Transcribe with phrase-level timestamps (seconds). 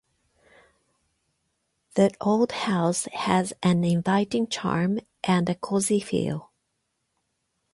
[1.93, 6.49] The old house had an inviting charm and a cozy feel.